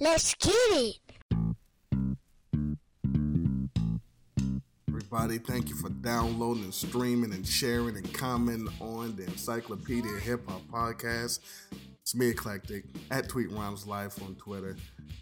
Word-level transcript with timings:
Let's 0.00 0.34
get 0.34 0.52
it. 0.72 0.98
Everybody, 4.88 5.38
thank 5.38 5.68
you 5.68 5.76
for 5.76 5.90
downloading 5.90 6.64
and 6.64 6.74
streaming 6.74 7.32
and 7.32 7.46
sharing 7.46 7.96
and 7.96 8.12
commenting 8.12 8.68
on 8.80 9.14
the 9.14 9.26
Encyclopedia 9.26 10.10
Hip 10.24 10.40
Hop 10.48 10.62
Podcast. 10.72 11.38
It's 12.02 12.16
me, 12.16 12.30
Eclectic, 12.30 12.86
at 13.12 13.28
Tweet 13.28 13.52
Rhymes 13.52 13.86
Life 13.86 14.20
on 14.20 14.34
Twitter. 14.34 14.74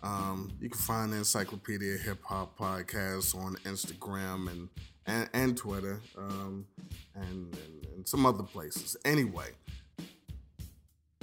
Um, 0.03 0.51
you 0.63 0.71
can 0.71 0.81
find 0.81 1.13
the 1.13 1.19
Encyclopedia 1.19 1.99
Hip 1.99 2.23
Hop 2.25 2.57
Podcast 2.57 3.37
on 3.37 3.57
Instagram 3.67 4.51
and 4.51 4.71
and, 5.07 5.29
and 5.33 5.57
Twitter 5.57 6.01
um, 6.17 6.67
and, 7.15 7.55
and, 7.55 7.87
and 7.95 8.09
some 8.09 8.27
other 8.27 8.43
places. 8.43 8.97
Anyway, 9.05 9.51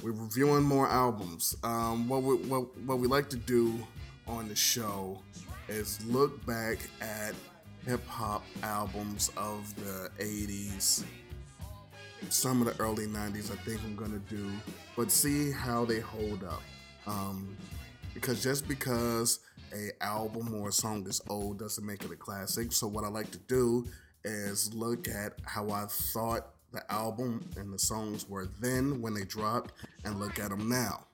we're 0.03 0.11
reviewing 0.11 0.63
more 0.63 0.87
albums. 0.89 1.55
Um, 1.63 2.09
what, 2.09 2.23
we, 2.23 2.35
what, 2.35 2.77
what 2.79 2.99
we 2.99 3.07
like 3.07 3.29
to 3.29 3.37
do 3.37 3.79
on 4.27 4.49
the 4.49 4.55
show 4.55 5.17
is 5.69 6.05
look 6.05 6.45
back 6.45 6.77
at 7.01 7.33
hip 7.85 8.05
hop 8.07 8.43
albums 8.63 9.31
of 9.37 9.73
the 9.75 10.09
80s, 10.19 11.05
some 12.29 12.61
of 12.61 12.67
the 12.67 12.83
early 12.83 13.07
90s, 13.07 13.51
I 13.51 13.55
think 13.63 13.81
I'm 13.83 13.95
gonna 13.95 14.21
do, 14.29 14.49
but 14.95 15.09
see 15.09 15.51
how 15.51 15.85
they 15.85 15.99
hold 15.99 16.43
up. 16.43 16.61
Um, 17.07 17.57
because 18.13 18.43
just 18.43 18.67
because 18.67 19.39
a 19.73 19.91
album 20.03 20.53
or 20.53 20.69
a 20.69 20.71
song 20.71 21.05
is 21.07 21.21
old 21.29 21.59
doesn't 21.59 21.85
make 21.85 22.03
it 22.03 22.11
a 22.11 22.15
classic. 22.15 22.71
So 22.71 22.87
what 22.87 23.03
I 23.03 23.07
like 23.07 23.31
to 23.31 23.39
do 23.39 23.87
is 24.23 24.73
look 24.73 25.07
at 25.07 25.33
how 25.45 25.71
I 25.71 25.85
thought 25.87 26.53
the 26.73 26.91
album 26.91 27.47
and 27.57 27.71
the 27.73 27.79
songs 27.79 28.27
were 28.27 28.47
then 28.59 29.01
when 29.01 29.13
they 29.13 29.23
dropped, 29.23 29.73
and 30.03 30.19
look 30.19 30.39
at 30.39 30.49
them 30.49 30.67
now, 30.67 31.05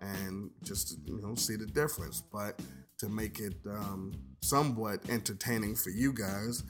and 0.00 0.50
just 0.62 0.98
you 1.06 1.20
know 1.22 1.34
see 1.34 1.56
the 1.56 1.66
difference. 1.66 2.22
But 2.32 2.60
to 2.98 3.08
make 3.08 3.38
it 3.40 3.54
um, 3.68 4.12
somewhat 4.42 5.00
entertaining 5.08 5.74
for 5.74 5.90
you 5.90 6.12
guys 6.12 6.62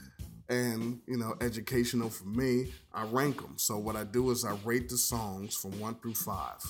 and 0.49 1.01
you 1.09 1.17
know 1.17 1.35
educational 1.41 2.09
for 2.09 2.27
me 2.27 2.73
i 2.95 3.03
rank 3.07 3.43
them 3.43 3.55
so 3.57 3.77
what 3.77 3.97
i 3.97 4.05
do 4.05 4.31
is 4.31 4.45
i 4.45 4.55
rate 4.65 4.89
the 4.89 4.97
songs 4.97 5.57
from 5.57 5.73
one 5.81 5.97
through 5.97 6.15
five 6.15 6.61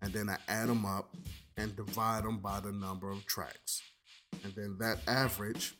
and 0.00 0.12
then 0.12 0.28
i 0.28 0.36
add 0.46 0.68
them 0.68 0.86
up 0.86 1.12
and 1.56 1.76
divide 1.76 2.24
them 2.24 2.38
by 2.38 2.60
the 2.60 2.72
number 2.72 3.10
of 3.10 3.24
tracks. 3.26 3.82
And 4.42 4.52
then 4.54 4.76
that 4.80 4.98
average 5.06 5.74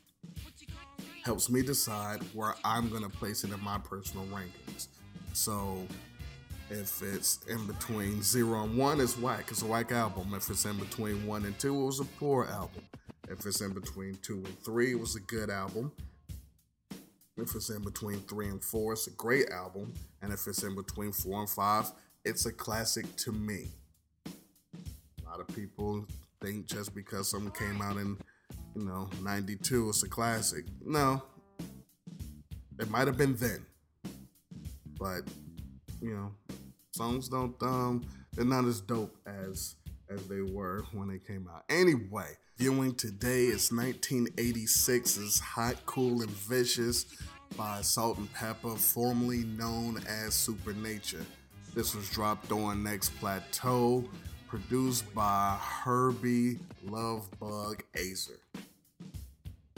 helps 1.23 1.49
me 1.49 1.61
decide 1.61 2.21
where 2.33 2.55
i'm 2.63 2.89
going 2.89 3.03
to 3.03 3.09
place 3.09 3.43
it 3.43 3.51
in 3.51 3.59
my 3.63 3.79
personal 3.79 4.25
rankings 4.27 4.87
so 5.35 5.77
if 6.69 7.01
it's 7.01 7.39
in 7.47 7.67
between 7.67 8.23
zero 8.23 8.63
and 8.63 8.77
one, 8.77 8.99
it's 8.99 9.17
whack. 9.17 9.45
It's 9.49 9.61
a 9.61 9.65
whack 9.65 9.91
album. 9.91 10.33
If 10.33 10.49
it's 10.49 10.65
in 10.65 10.77
between 10.77 11.27
one 11.27 11.45
and 11.45 11.57
two, 11.59 11.79
it 11.79 11.85
was 11.85 11.99
a 11.99 12.05
poor 12.05 12.45
album. 12.45 12.81
If 13.29 13.45
it's 13.45 13.61
in 13.61 13.73
between 13.73 14.17
two 14.21 14.37
and 14.37 14.59
three, 14.63 14.91
it 14.91 14.99
was 14.99 15.15
a 15.15 15.19
good 15.19 15.49
album. 15.49 15.91
If 17.37 17.53
it's 17.53 17.69
in 17.69 17.83
between 17.83 18.19
three 18.21 18.47
and 18.47 18.63
four, 18.63 18.93
it's 18.93 19.07
a 19.07 19.11
great 19.11 19.49
album. 19.51 19.93
And 20.21 20.31
if 20.31 20.47
it's 20.47 20.63
in 20.63 20.73
between 20.75 21.11
four 21.11 21.41
and 21.41 21.49
five, 21.49 21.91
it's 22.23 22.45
a 22.45 22.51
classic 22.51 23.13
to 23.17 23.31
me. 23.31 23.67
A 24.25 25.29
lot 25.29 25.39
of 25.39 25.47
people 25.53 26.05
think 26.41 26.65
just 26.65 26.95
because 26.95 27.29
something 27.29 27.51
came 27.51 27.81
out 27.81 27.97
in, 27.97 28.17
you 28.75 28.85
know, 28.85 29.09
92, 29.21 29.89
it's 29.89 30.03
a 30.03 30.09
classic. 30.09 30.65
No. 30.83 31.21
It 32.79 32.89
might 32.89 33.07
have 33.07 33.17
been 33.17 33.35
then. 33.35 33.65
But, 34.99 35.21
you 36.01 36.15
know, 36.15 36.31
songs 36.91 37.27
don't 37.27 37.61
um 37.61 38.05
they're 38.33 38.45
not 38.45 38.65
as 38.65 38.81
dope 38.81 39.15
as 39.25 39.75
as 40.09 40.25
they 40.27 40.41
were 40.41 40.83
when 40.93 41.07
they 41.07 41.19
came 41.19 41.47
out. 41.53 41.63
Anyway, 41.69 42.37
viewing 42.57 42.93
today 42.95 43.45
is 43.45 43.69
1986's 43.69 45.39
Hot, 45.39 45.75
Cool, 45.85 46.21
and 46.21 46.29
Vicious 46.29 47.05
by 47.57 47.81
Salt-N-Pepa, 47.81 48.77
formerly 48.77 49.43
known 49.43 50.01
as 50.07 50.33
Supernature. 50.33 51.25
This 51.73 51.95
was 51.95 52.09
dropped 52.09 52.51
on 52.51 52.83
Next 52.83 53.09
Plateau, 53.19 54.05
produced 54.47 55.13
by 55.13 55.57
Herbie 55.59 56.59
Lovebug 56.87 57.81
Acer. 57.95 58.39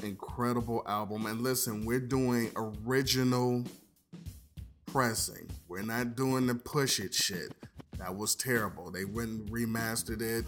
Incredible 0.04 0.84
album. 0.88 1.26
And 1.26 1.42
listen, 1.42 1.86
we're 1.86 2.00
doing 2.00 2.52
original 2.56 3.64
pressing. 4.98 5.48
We're 5.68 5.84
not 5.84 6.16
doing 6.16 6.48
the 6.48 6.56
push 6.56 7.00
it 7.00 7.14
shit. 7.14 7.54
That 8.00 8.16
was 8.16 8.34
terrible. 8.34 8.90
They 8.90 9.06
went 9.06 9.30
and 9.30 9.52
remastered 9.52 10.24
it, 10.24 10.44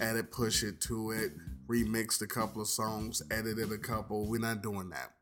added 0.00 0.30
push 0.30 0.62
it 0.62 0.80
to 0.82 1.10
it, 1.10 1.32
remixed 1.66 2.22
a 2.22 2.28
couple 2.28 2.62
of 2.62 2.68
songs, 2.68 3.20
edited 3.32 3.72
a 3.72 3.78
couple. 3.78 4.28
We're 4.28 4.38
not 4.38 4.62
doing 4.62 4.90
that. 4.90 5.14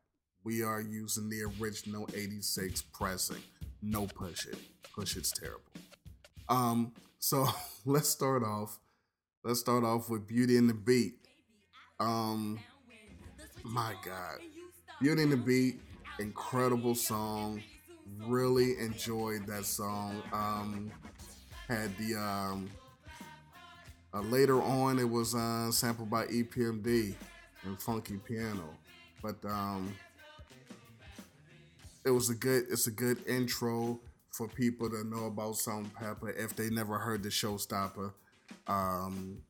We 0.43 0.61
are 0.61 0.81
using 0.81 1.31
the 1.31 1.51
original 1.59 2.07
86 2.13 2.83
pressing. 2.93 3.41
No 3.81 4.05
push 4.05 4.45
it. 4.45 4.59
Push 4.93 5.17
it's 5.17 5.31
terrible. 5.31 5.63
Um, 6.47 6.91
so 7.17 7.47
let's 7.87 8.09
start 8.09 8.43
off. 8.43 8.77
Let's 9.43 9.61
start 9.61 9.83
off 9.83 10.11
with 10.11 10.27
Beauty 10.27 10.57
and 10.57 10.69
the 10.69 10.75
Beat. 10.75 11.15
Um, 11.99 12.59
my 13.63 13.95
God. 14.05 14.37
Beauty 15.01 15.23
and 15.23 15.31
the 15.31 15.37
Beat, 15.37 15.79
incredible 16.19 16.93
song. 16.93 17.63
Really 18.17 18.77
enjoyed 18.79 19.45
that 19.47 19.65
song. 19.65 20.21
Um, 20.33 20.91
had 21.67 21.95
the 21.97 22.15
um, 22.15 22.69
uh, 24.13 24.21
later 24.21 24.61
on 24.61 24.99
it 24.99 25.09
was 25.09 25.35
uh, 25.35 25.71
sampled 25.71 26.09
by 26.09 26.25
EPMD 26.25 27.13
and 27.63 27.81
Funky 27.81 28.17
Piano, 28.17 28.75
but 29.21 29.35
um, 29.45 29.93
it 32.05 32.09
was 32.09 32.29
a 32.29 32.35
good 32.35 32.65
it's 32.69 32.87
a 32.87 32.91
good 32.91 33.25
intro 33.27 33.99
for 34.31 34.47
people 34.47 34.89
to 34.89 35.03
know 35.03 35.25
about 35.25 35.57
Salt-N-Pepa 35.57 36.37
if 36.37 36.55
they 36.55 36.69
never 36.69 36.97
heard 36.97 37.23
the 37.23 37.29
Showstopper. 37.29 38.13
Um, 38.67 39.41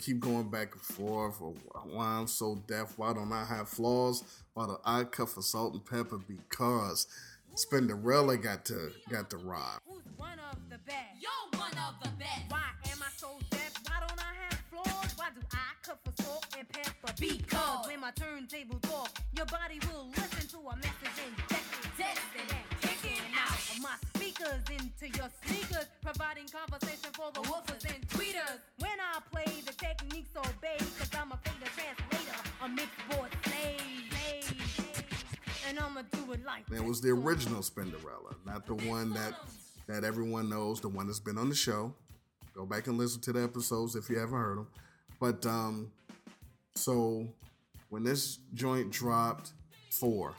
keep 0.00 0.20
going 0.20 0.48
back 0.48 0.72
and 0.72 0.82
forth. 0.82 1.40
Or 1.40 1.54
why 1.84 2.06
I'm 2.06 2.26
so 2.26 2.62
deaf? 2.66 2.94
Why 2.96 3.12
don't 3.12 3.32
I 3.32 3.44
have 3.44 3.68
flaws? 3.68 4.24
Why 4.54 4.66
do 4.66 4.76
I 4.84 5.04
cut 5.04 5.28
for 5.28 5.42
Salt-N-Pepa 5.42 6.22
Because 6.26 7.06
Spinderella 7.54 8.40
got 8.40 8.64
to 8.66 8.92
got 9.08 9.30
to 9.30 9.36
rhyme. 9.36 9.78
Who's 9.86 10.02
one 10.16 10.38
of 10.50 10.58
the 10.70 10.78
best? 10.78 11.20
You're 11.20 11.60
one 11.60 11.72
of 11.72 11.94
the 12.02 12.10
best. 12.18 12.42
Why 12.48 12.62
am 12.92 12.98
I 13.02 13.10
so 13.16 13.38
deaf? 13.50 13.74
Why 13.86 14.06
don't 14.06 14.18
I 14.18 14.32
have 14.48 14.60
flaws? 14.70 15.12
Why 15.16 15.28
do 15.34 15.40
I 15.52 15.72
cut 15.82 15.98
for 16.04 16.22
salt 16.22 16.46
and 16.56 16.68
pepper? 16.68 17.12
Because. 17.18 17.86
when 17.86 18.00
my 18.00 18.12
turntable 18.12 18.78
talk, 18.80 19.10
your 19.36 19.46
body 19.46 19.80
will 19.90 20.08
listen 20.10 20.48
to 20.48 20.58
a 20.68 20.76
message 20.76 21.18
injected, 21.26 21.90
tested, 21.98 22.56
my 24.40 24.46
speakers 24.46 24.80
into 24.80 25.18
your 25.18 25.28
sneakers, 25.44 25.86
providing 26.02 26.46
conversation 26.48 27.10
for 27.12 27.30
the 27.32 27.40
woofers 27.40 27.84
and 27.94 28.08
tweeters. 28.08 28.58
When 28.78 28.98
I 29.00 29.20
play, 29.32 29.52
the 29.64 29.72
techniques 29.72 30.30
obey, 30.36 30.78
cause 30.98 31.10
I'm 31.18 31.32
a 31.32 31.38
fader 31.38 31.70
translator, 31.74 32.40
a 32.62 32.68
mixed 32.68 33.08
board 33.10 33.30
slave. 33.44 33.86
And 35.68 35.78
I'ma 35.78 36.02
do 36.10 36.32
it 36.32 36.44
like 36.44 36.66
That 36.66 36.84
was 36.84 37.00
the 37.00 37.10
original 37.10 37.60
Spinderella, 37.60 38.34
not 38.44 38.66
the 38.66 38.74
one 38.74 39.12
that 39.14 39.34
that 39.86 40.04
everyone 40.04 40.48
knows, 40.48 40.80
the 40.80 40.88
one 40.88 41.06
that's 41.06 41.20
been 41.20 41.38
on 41.38 41.48
the 41.48 41.54
show. 41.54 41.94
Go 42.54 42.64
back 42.66 42.86
and 42.86 42.98
listen 42.98 43.20
to 43.22 43.32
the 43.32 43.42
episodes 43.42 43.94
if 43.94 44.08
you 44.10 44.18
haven't 44.18 44.38
heard 44.38 44.58
them. 44.58 44.66
But 45.20 45.46
um, 45.46 45.92
so 46.74 47.26
when 47.88 48.02
this 48.02 48.38
joint 48.54 48.90
dropped, 48.90 49.52
four, 49.90 50.34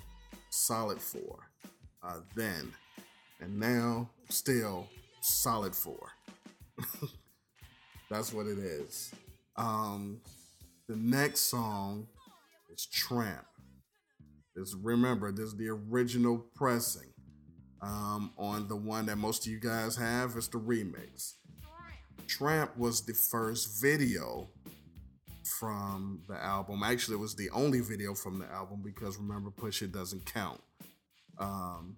solid 0.49 1.01
four, 1.01 1.49
uh, 2.03 2.19
then, 2.35 2.73
and 3.41 3.59
now 3.59 4.09
still 4.29 4.87
solid 5.21 5.75
four. 5.75 6.09
That's 8.09 8.33
what 8.33 8.45
it 8.45 8.59
is. 8.59 9.11
Um, 9.55 10.21
the 10.87 10.95
next 10.95 11.41
song 11.41 12.07
is 12.71 12.85
Tramp. 12.85 13.45
This 14.55 14.75
remember, 14.75 15.31
this 15.31 15.47
is 15.47 15.55
the 15.55 15.69
original 15.69 16.45
pressing. 16.55 17.09
Um, 17.81 18.31
on 18.37 18.67
the 18.67 18.75
one 18.75 19.07
that 19.07 19.17
most 19.17 19.47
of 19.47 19.51
you 19.51 19.59
guys 19.59 19.95
have, 19.95 20.35
it's 20.35 20.47
the 20.47 20.59
remix. 20.59 21.33
Tramp 22.27 22.77
was 22.77 23.01
the 23.01 23.13
first 23.13 23.81
video 23.81 24.49
from 25.59 26.21
the 26.27 26.35
album. 26.35 26.83
Actually, 26.83 27.15
it 27.15 27.21
was 27.21 27.35
the 27.35 27.49
only 27.51 27.79
video 27.79 28.13
from 28.13 28.39
the 28.39 28.45
album 28.45 28.81
because 28.83 29.17
remember, 29.17 29.49
Push 29.51 29.81
It 29.81 29.91
doesn't 29.91 30.25
count. 30.25 30.61
Um, 31.39 31.97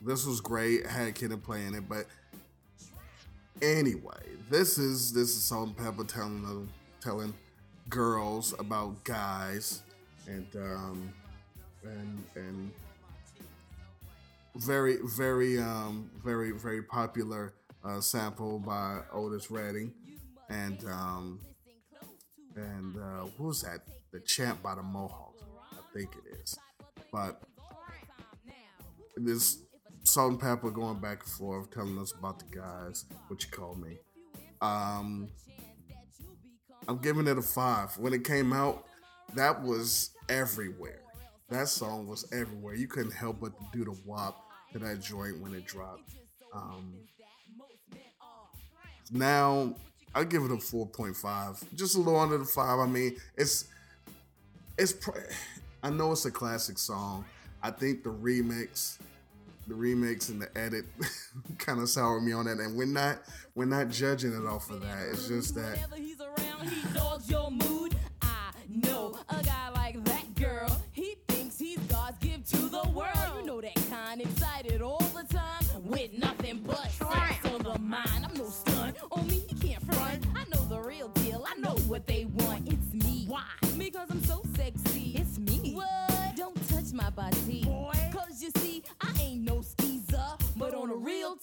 this 0.00 0.26
was 0.26 0.40
great. 0.40 0.86
Had 0.86 1.14
Kid 1.14 1.32
'n 1.32 1.40
Play 1.40 1.64
in 1.66 1.74
it, 1.74 1.88
but 1.88 2.06
anyway, 3.62 4.22
this 4.48 4.78
is 4.78 5.12
this 5.12 5.30
is 5.30 5.42
Salt-N-Pepa 5.42 6.04
telling 6.08 6.68
telling 7.00 7.34
girls 7.88 8.54
about 8.58 9.02
guys 9.04 9.82
and 10.26 10.46
um 10.56 11.12
and 11.82 12.24
and 12.36 12.72
very 14.56 14.98
very 15.16 15.58
um 15.58 16.10
very 16.24 16.52
very 16.52 16.82
popular 16.82 17.52
uh, 17.84 18.00
sample 18.00 18.58
by 18.58 19.00
Otis 19.12 19.50
Redding 19.50 19.92
and 20.48 20.84
um 20.84 21.40
and 22.56 22.96
uh, 22.96 23.24
what 23.36 23.48
was 23.48 23.62
that? 23.62 23.80
The 24.12 24.20
Champ 24.20 24.60
by 24.62 24.74
the 24.74 24.82
Mohawks, 24.82 25.42
I 25.72 25.76
think 25.94 26.10
it 26.16 26.38
is. 26.42 26.58
But 27.12 27.40
this 29.16 29.58
Salt-N-Pepa 30.04 30.72
going 30.72 30.98
back 30.98 31.20
and 31.22 31.32
forth, 31.32 31.70
telling 31.70 31.98
us 31.98 32.12
about 32.18 32.38
the 32.38 32.56
guys, 32.56 33.04
what 33.28 33.42
you 33.44 33.50
call 33.50 33.74
me. 33.74 33.98
Um, 34.60 35.28
I'm 36.88 36.98
giving 36.98 37.26
it 37.26 37.38
a 37.38 37.42
five. 37.42 37.96
When 37.98 38.12
it 38.12 38.24
came 38.24 38.52
out, 38.52 38.86
that 39.34 39.62
was 39.62 40.10
everywhere. 40.28 41.02
That 41.48 41.68
song 41.68 42.06
was 42.06 42.26
everywhere. 42.32 42.74
You 42.74 42.88
couldn't 42.88 43.12
help 43.12 43.40
but 43.40 43.52
do 43.72 43.84
the 43.84 43.96
wop 44.04 44.44
to 44.72 44.78
that 44.78 45.00
joint 45.00 45.40
when 45.40 45.54
it 45.54 45.66
dropped. 45.66 46.10
Um, 46.54 46.94
now 49.10 49.74
I 50.14 50.24
give 50.24 50.42
it 50.42 50.50
a 50.50 50.56
4.5, 50.56 51.74
just 51.74 51.96
a 51.96 51.98
little 51.98 52.18
under 52.18 52.38
the 52.38 52.44
five. 52.44 52.78
I 52.78 52.86
mean, 52.86 53.16
it's 53.36 53.66
it's. 54.78 54.94
I 55.82 55.90
know 55.90 56.12
it's 56.12 56.24
a 56.24 56.30
classic 56.30 56.78
song. 56.78 57.24
I 57.62 57.70
think 57.70 58.02
the 58.02 58.10
remix, 58.10 58.98
the 59.70 59.76
remix 59.76 60.28
and 60.28 60.42
the 60.42 60.58
edit, 60.58 60.84
kind 61.58 61.80
of 61.80 61.88
soured 61.88 62.22
me 62.22 62.32
on 62.32 62.44
that. 62.46 62.58
And 62.58 62.76
we're 62.76 62.84
not 62.86 63.20
we're 63.54 63.64
not 63.64 63.88
judging 63.88 64.32
it 64.32 64.46
off 64.46 64.70
of 64.70 64.82
that. 64.82 65.08
It's 65.10 65.28
just 65.28 65.54
that. 65.54 65.78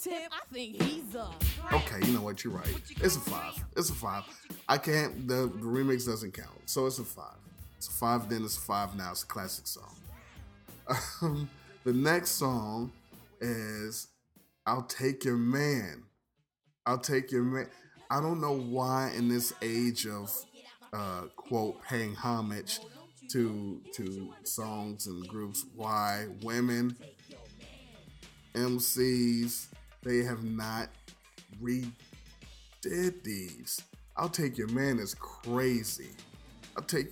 Tip, 0.07 0.31
I 0.31 0.53
think 0.53 0.81
he's 0.81 1.15
a. 1.15 1.29
Okay, 1.73 2.05
you 2.07 2.13
know 2.13 2.21
what? 2.21 2.43
You're 2.43 2.53
right. 2.53 2.81
It's 3.01 3.15
a 3.15 3.19
five. 3.19 3.65
It's 3.75 3.89
a 3.89 3.93
five. 3.93 4.23
I 4.67 4.77
can't. 4.77 5.27
The, 5.27 5.51
the 5.53 5.65
remix 5.65 6.05
doesn't 6.05 6.33
count, 6.33 6.61
so 6.65 6.85
it's 6.85 6.99
a 6.99 7.03
five. 7.03 7.37
It's 7.77 7.87
a 7.87 7.91
five. 7.91 8.29
Then 8.29 8.43
it's 8.43 8.57
a 8.57 8.61
five. 8.61 8.95
Now 8.95 9.11
it's 9.11 9.23
a 9.23 9.27
classic 9.27 9.67
song. 9.67 9.95
Um, 11.21 11.49
the 11.83 11.93
next 11.93 12.31
song 12.31 12.91
is 13.41 14.07
"I'll 14.65 14.83
Take 14.83 15.25
Your 15.25 15.37
Man." 15.37 16.03
I'll 16.87 16.97
take 16.97 17.33
your 17.33 17.43
man. 17.43 17.67
I 18.09 18.21
don't 18.21 18.39
know 18.39 18.57
why 18.57 19.11
in 19.13 19.27
this 19.27 19.51
age 19.61 20.07
of 20.07 20.33
uh, 20.93 21.23
quote 21.35 21.83
paying 21.83 22.15
homage 22.15 22.79
to 23.31 23.81
to 23.93 24.33
songs 24.43 25.07
and 25.07 25.27
groups, 25.27 25.65
why 25.75 26.27
women 26.41 26.95
MCs 28.55 29.67
they 30.07 30.23
have 30.23 30.43
not 30.43 30.89
redid 31.61 33.23
these. 33.23 33.81
I'll 34.15 34.29
take 34.29 34.57
your 34.57 34.69
man 34.69 34.99
is 34.99 35.13
crazy. 35.13 36.11
I'll 36.75 36.83
take 36.83 37.07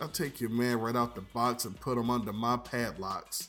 I'll 0.00 0.08
take 0.08 0.40
your 0.40 0.50
man 0.50 0.80
right 0.80 0.96
out 0.96 1.14
the 1.14 1.20
box 1.20 1.64
and 1.64 1.78
put 1.78 1.98
him 1.98 2.08
under 2.08 2.32
my 2.32 2.56
padlocks. 2.56 3.48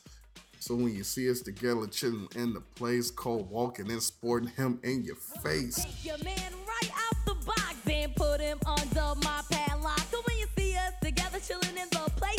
So 0.60 0.75
when 0.75 0.94
you 0.94 1.04
see 1.04 1.30
us 1.30 1.42
together 1.42 1.88
chilling 1.88 2.28
in 2.36 2.54
the 2.54 2.60
place, 2.60 3.12
cold 3.12 3.50
walking 3.50 3.90
and 3.90 4.01
sporting 4.01 4.50
him 4.50 4.80
in 4.84 5.04
your 5.04 5.16
face. 5.16 5.75
Take 5.75 6.06
your 6.06 6.18
man 6.24 6.52
right 6.68 6.92
out 6.94 7.25
the 7.25 7.36
box 7.45 7.75
and 7.90 8.13
put 8.16 8.42
him 8.42 8.60
under 8.66 9.16
my 9.24 9.42
padlock. 9.50 10.00
So 10.12 10.22
when 10.28 10.38
you 10.38 10.48
see 10.57 10.75
us 10.75 10.94
together 11.02 11.40
chilling 11.40 11.78
in 11.78 11.88
the 11.92 12.12
place, 12.18 12.38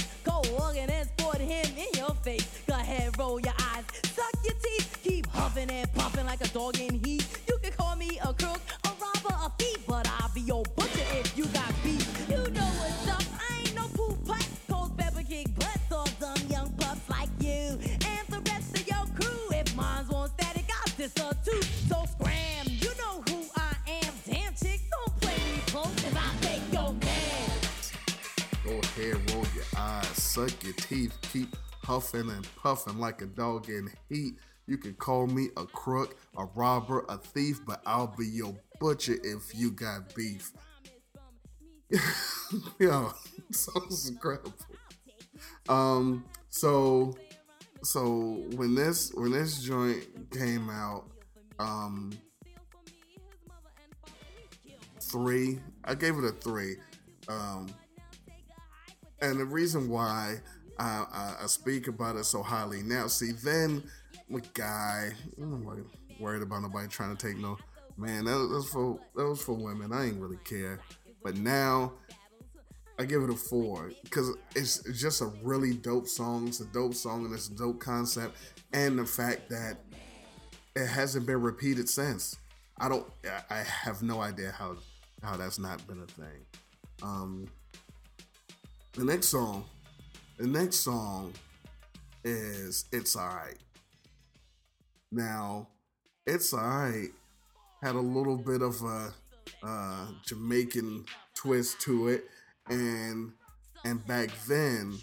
dog 6.52 6.78
in 6.80 7.02
heat. 7.04 7.26
You 7.48 7.58
can 7.62 7.72
call 7.72 7.96
me 7.96 8.18
a 8.22 8.32
crook, 8.32 8.60
a 8.84 8.88
robber, 8.88 9.36
a 9.44 9.50
thief, 9.58 9.84
but 9.86 10.08
I'll 10.20 10.30
be 10.34 10.40
your 10.40 10.62
butcher 10.76 11.06
if 11.12 11.36
you 11.36 11.46
got 11.46 11.72
beef. 11.82 12.06
You 12.28 12.38
know 12.50 12.70
what's 12.80 13.08
up, 13.08 13.22
I 13.38 13.58
ain't 13.60 13.74
no 13.74 13.86
poop 13.94 14.26
pipe. 14.26 14.44
Cold 14.68 14.96
pepper 14.98 15.22
kick 15.22 15.54
butts 15.58 15.92
on 15.92 16.06
some 16.18 16.48
young 16.48 16.70
pups 16.72 17.08
like 17.08 17.28
you 17.40 17.78
and 18.06 18.26
the 18.28 18.42
rest 18.50 18.74
of 18.74 18.86
your 18.86 19.06
crew. 19.18 19.56
If 19.58 19.74
mine's 19.76 20.10
on 20.10 20.28
static, 20.30 20.66
I'll 20.68 20.92
diss 20.96 21.12
her 21.18 21.32
too. 21.44 21.62
So 21.88 22.04
scram, 22.18 22.66
you 22.66 22.90
know 22.98 23.22
who 23.28 23.44
I 23.56 23.74
am. 24.02 24.12
Damn 24.26 24.54
chick, 24.54 24.80
don't 24.90 25.20
play 25.20 25.36
me 25.36 25.62
close, 25.66 25.94
cause 26.02 26.16
I'll 26.16 26.40
take 26.40 26.62
your 26.72 26.92
man. 26.92 27.50
Go 28.64 28.78
ahead, 28.78 29.32
roll 29.32 29.46
your 29.54 29.64
eyes, 29.76 30.06
suck 30.06 30.64
your 30.64 30.74
teeth, 30.74 31.16
keep 31.32 31.56
huffing 31.84 32.30
and 32.30 32.46
puffing 32.56 32.98
like 32.98 33.22
a 33.22 33.26
dog 33.26 33.68
in 33.68 33.90
heat. 34.08 34.34
You 34.70 34.78
can 34.78 34.94
call 34.94 35.26
me 35.26 35.48
a 35.56 35.64
crook, 35.64 36.16
a 36.38 36.44
robber, 36.44 37.04
a 37.08 37.18
thief, 37.18 37.58
but 37.66 37.82
I'll 37.84 38.14
be 38.16 38.24
your 38.24 38.54
butcher 38.78 39.16
if 39.24 39.52
you 39.52 39.72
got 39.72 40.14
beef. 40.14 40.52
Yo, 42.78 43.12
sounds 43.50 44.08
incredible. 44.08 44.54
Um, 45.68 46.24
so 46.50 47.16
so 47.82 48.44
when 48.54 48.76
this 48.76 49.12
when 49.12 49.32
this 49.32 49.60
joint 49.60 50.06
came 50.30 50.70
out, 50.70 51.10
um 51.58 52.12
three, 55.00 55.58
I 55.84 55.96
gave 55.96 56.16
it 56.16 56.22
a 56.22 56.30
three. 56.30 56.76
Um 57.26 57.74
and 59.20 59.40
the 59.40 59.46
reason 59.46 59.88
why 59.88 60.38
I, 60.78 61.04
I, 61.12 61.34
I 61.42 61.46
speak 61.46 61.88
about 61.88 62.14
it 62.14 62.24
so 62.24 62.40
highly 62.40 62.84
now, 62.84 63.08
see, 63.08 63.32
then 63.32 63.82
my 64.30 64.40
guy, 64.54 65.10
worried 66.18 66.42
about 66.42 66.62
nobody 66.62 66.88
trying 66.88 67.16
to 67.16 67.26
take 67.26 67.38
no 67.38 67.58
man. 67.96 68.24
That, 68.24 68.36
was 68.36 68.68
for 68.68 68.98
that 69.16 69.26
was 69.26 69.42
for 69.42 69.54
women. 69.54 69.92
I 69.92 70.06
ain't 70.06 70.20
really 70.20 70.38
care. 70.44 70.80
But 71.22 71.36
now 71.36 71.92
I 72.98 73.04
give 73.04 73.22
it 73.22 73.30
a 73.30 73.34
four 73.34 73.92
because 74.04 74.30
it's 74.54 74.82
just 74.98 75.20
a 75.20 75.26
really 75.42 75.74
dope 75.74 76.06
song. 76.06 76.48
It's 76.48 76.60
a 76.60 76.66
dope 76.66 76.94
song 76.94 77.24
and 77.24 77.34
it's 77.34 77.48
a 77.48 77.54
dope 77.54 77.80
concept, 77.80 78.36
and 78.72 78.98
the 78.98 79.04
fact 79.04 79.48
that 79.50 79.78
it 80.76 80.86
hasn't 80.86 81.26
been 81.26 81.40
repeated 81.40 81.88
since. 81.88 82.36
I 82.78 82.88
don't. 82.88 83.06
I 83.24 83.56
I 83.56 83.62
have 83.62 84.02
no 84.02 84.20
idea 84.20 84.54
how 84.56 84.76
how 85.22 85.36
that's 85.36 85.58
not 85.58 85.86
been 85.86 86.02
a 86.02 86.06
thing. 86.06 86.46
Um, 87.02 87.48
the 88.92 89.04
next 89.04 89.28
song, 89.28 89.64
the 90.38 90.46
next 90.46 90.80
song 90.80 91.32
is 92.24 92.86
"It's 92.92 93.16
Alright." 93.16 93.58
Now, 95.10 95.68
"It's 96.26 96.54
Alright" 96.54 97.10
had 97.82 97.94
a 97.94 98.00
little 98.00 98.36
bit 98.36 98.62
of 98.62 98.82
a 98.82 99.12
uh, 99.62 100.06
Jamaican 100.24 101.04
twist 101.34 101.80
to 101.82 102.08
it, 102.08 102.24
and 102.68 103.32
and 103.84 104.06
back 104.06 104.30
then, 104.46 104.98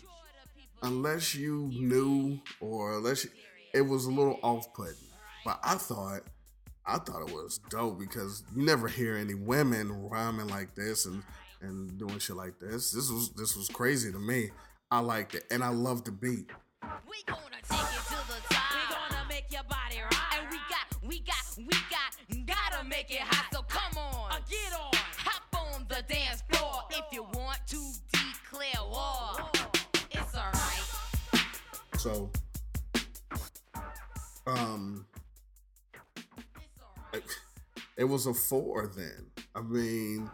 unless 0.84 1.36
you 1.36 1.70
knew 1.74 2.40
or 2.60 2.98
unless 2.98 3.26
you, 3.26 3.32
it 3.74 3.82
was 3.82 4.06
a 4.06 4.12
little 4.12 4.40
off-putting. 4.44 4.96
But 5.44 5.60
I 5.64 5.76
thought 5.76 6.22
I 6.86 6.98
thought 7.00 7.28
it 7.28 7.34
was 7.34 7.60
dope 7.70 8.00
because 8.00 8.44
you 8.56 8.64
never 8.64 8.88
hear 8.88 9.16
any 9.16 9.34
women 9.34 10.10
rhyming 10.10 10.48
like 10.48 10.74
this 10.76 11.06
and 11.06 11.24
and 11.62 11.98
doing 11.98 12.20
shit 12.20 12.36
like 12.36 12.60
this. 12.60 12.92
This 12.92 13.10
was 13.12 13.32
this 13.32 13.56
was 13.56 13.68
crazy 13.68 14.12
to 14.12 14.20
me. 14.20 14.52
I 14.90 15.00
liked 15.00 15.36
it 15.36 15.46
and 15.52 15.64
I 15.64 15.70
loved 15.70 16.06
the 16.06 16.12
beat. 16.12 16.50
So, 32.08 32.32
um, 34.48 35.06
it, 37.98 38.06
was 38.06 38.28
a 38.28 38.34
four 38.34 38.90
then. 38.96 39.26
I 39.54 39.60
mean, 39.60 40.30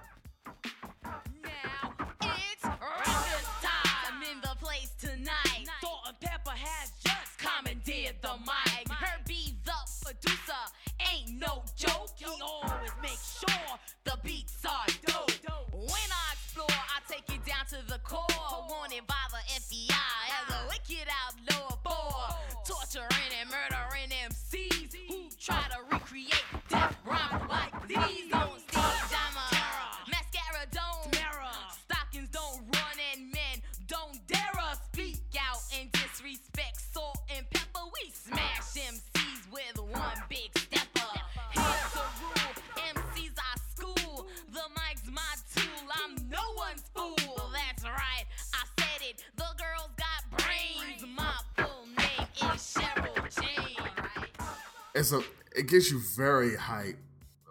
it's 54.95 55.11
a 55.11 55.21
it 55.55 55.67
gets 55.67 55.91
you 55.91 55.99
very 56.15 56.55
hype 56.55 56.97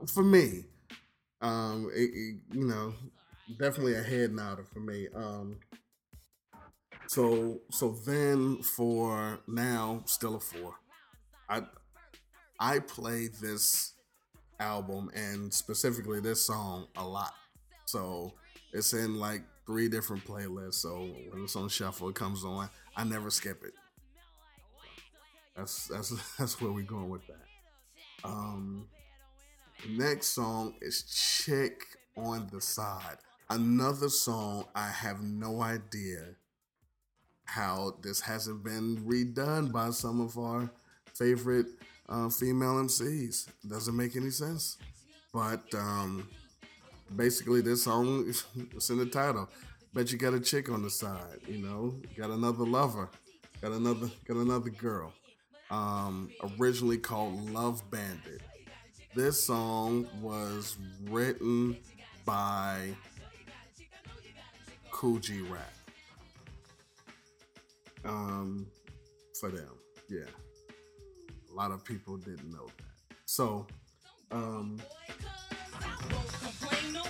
for 0.08 0.22
me. 0.22 0.64
Um, 1.42 1.90
it, 1.94 2.10
it- 2.14 2.40
you 2.56 2.66
know, 2.66 2.94
definitely 3.58 3.94
a 3.96 4.02
head 4.02 4.32
nodder 4.32 4.64
for 4.64 4.80
me. 4.80 5.08
Um, 5.14 5.58
so 7.06 7.60
so 7.70 7.90
then 8.06 8.62
for 8.62 9.40
now, 9.46 10.02
still 10.06 10.36
a 10.36 10.40
four. 10.40 10.74
I 11.48 11.62
I 12.60 12.80
play 12.80 13.28
this 13.28 13.94
album 14.60 15.10
and 15.14 15.52
specifically 15.52 16.20
this 16.20 16.44
song 16.46 16.88
a 16.96 17.06
lot. 17.06 17.34
So 17.86 18.34
it's 18.72 18.92
in 18.94 19.18
like 19.18 19.42
three 19.66 19.88
different 19.88 20.24
playlists. 20.26 20.76
So 20.76 21.08
when 21.30 21.44
it's 21.44 21.56
on 21.56 21.68
shuffle, 21.68 22.08
it 22.10 22.14
comes 22.16 22.44
on. 22.44 22.70
I 22.96 23.04
never 23.04 23.30
skip 23.30 23.64
it. 23.64 23.74
That's 25.56 25.88
that's 25.88 26.36
that's 26.38 26.60
where 26.60 26.72
we're 26.72 26.82
going 26.82 27.08
with 27.08 27.26
that. 27.26 28.28
Um, 28.28 28.86
next 29.88 30.28
song 30.28 30.74
is 30.80 31.02
"Chick 31.44 31.82
on 32.16 32.48
the 32.52 32.60
Side." 32.60 33.18
Another 33.50 34.08
song 34.08 34.66
I 34.74 34.88
have 34.88 35.20
no 35.22 35.60
idea 35.60 36.36
how 37.44 37.96
this 38.02 38.20
hasn't 38.20 38.64
been 38.64 39.04
redone 39.04 39.70
by 39.70 39.90
some 39.90 40.20
of 40.20 40.38
our 40.38 40.70
favorite 41.12 41.66
uh, 42.08 42.30
female 42.30 42.74
MCs. 42.76 43.48
Doesn't 43.68 43.94
make 43.94 44.16
any 44.16 44.30
sense. 44.30 44.78
But 45.34 45.62
um, 45.74 46.28
basically, 47.14 47.60
this 47.60 47.82
song 47.84 48.26
is 48.74 48.90
in 48.90 48.98
the 48.98 49.06
title. 49.06 49.48
Bet 49.92 50.10
you 50.10 50.16
got 50.16 50.32
a 50.32 50.40
chick 50.40 50.70
on 50.70 50.82
the 50.82 50.88
side. 50.88 51.40
You 51.46 51.58
know, 51.58 51.94
got 52.16 52.30
another 52.30 52.64
lover, 52.64 53.10
got 53.60 53.72
another 53.72 54.10
got 54.26 54.38
another 54.38 54.70
girl 54.70 55.12
um, 55.72 56.28
originally 56.60 56.98
called 56.98 57.50
Love 57.50 57.82
Bandit. 57.90 58.42
This 59.16 59.42
song 59.42 60.06
was 60.20 60.76
written 61.08 61.76
by 62.24 62.94
Kool 64.90 65.18
G 65.18 65.40
Rap. 65.40 65.72
Um, 68.04 68.66
for 69.40 69.50
them, 69.50 69.70
yeah. 70.08 70.20
A 71.50 71.54
lot 71.54 71.70
of 71.70 71.84
people 71.84 72.16
didn't 72.18 72.50
know 72.50 72.66
that. 72.66 73.16
So, 73.24 73.66
um, 74.30 74.80
Complain, 75.80 76.92
no 76.92 77.02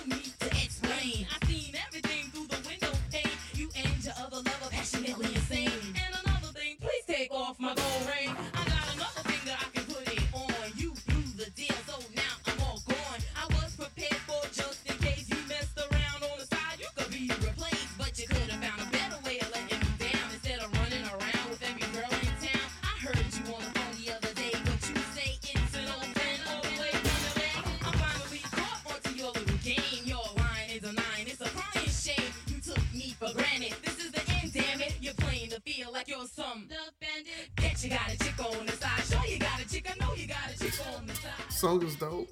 song 41.63 41.81
is 41.81 41.95
dope. 41.95 42.27